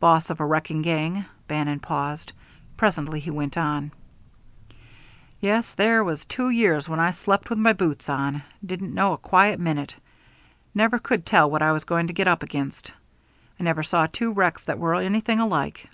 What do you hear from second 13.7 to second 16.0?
saw two wrecks that were anything alike.